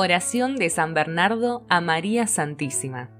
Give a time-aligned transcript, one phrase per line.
[0.00, 3.10] Oración de San Bernardo a María Santísima.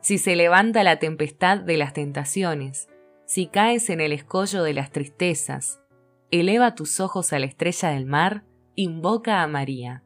[0.00, 2.88] Si se levanta la tempestad de las tentaciones,
[3.26, 5.80] si caes en el escollo de las tristezas,
[6.30, 8.44] eleva tus ojos a la estrella del mar,
[8.76, 10.04] invoca a María.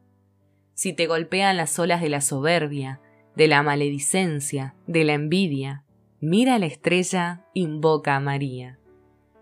[0.73, 2.99] Si te golpean las olas de la soberbia,
[3.35, 5.85] de la maledicencia, de la envidia,
[6.21, 8.79] mira a la estrella, invoca a María.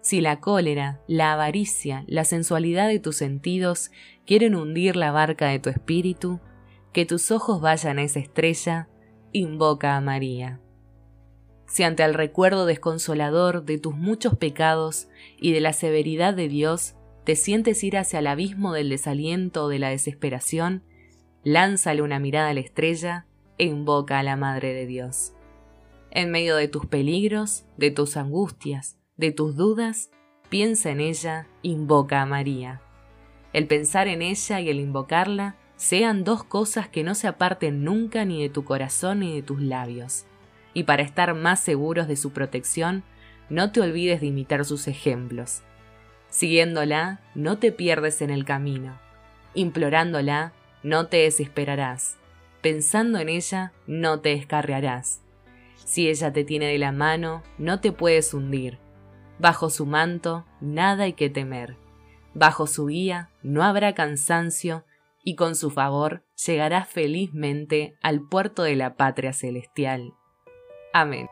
[0.02, 3.92] Si la cólera, la avaricia, la sensualidad de tus sentidos
[4.26, 6.40] quieren hundir la barca de tu espíritu,
[6.92, 8.90] que tus ojos vayan a esa estrella,
[9.32, 10.60] invoca a María.
[11.68, 15.08] Si ante el recuerdo desconsolador de tus muchos pecados
[15.40, 19.70] y de la severidad de Dios te sientes ir hacia el abismo del desaliento o
[19.70, 20.84] de la desesperación,
[21.44, 25.34] lánzale una mirada a la estrella e invoca a la Madre de Dios.
[26.10, 30.10] En medio de tus peligros, de tus angustias, de tus dudas,
[30.50, 32.82] piensa en ella, invoca a María.
[33.54, 38.26] El pensar en ella y el invocarla sean dos cosas que no se aparten nunca
[38.26, 40.26] ni de tu corazón ni de tus labios.
[40.74, 43.04] Y para estar más seguros de su protección,
[43.48, 45.62] no te olvides de imitar sus ejemplos.
[46.30, 49.00] Siguiéndola, no te pierdes en el camino.
[49.54, 52.18] Implorándola, no te desesperarás.
[52.62, 55.22] Pensando en ella, no te descarriarás.
[55.76, 58.80] Si ella te tiene de la mano, no te puedes hundir
[59.42, 61.76] Bajo su manto nada hay que temer.
[62.36, 64.86] Bajo su guía no habrá cansancio
[65.24, 70.14] y con su favor llegarás felizmente al puerto de la patria celestial.
[70.94, 71.28] Amén.